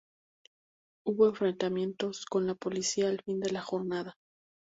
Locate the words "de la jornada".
3.39-4.17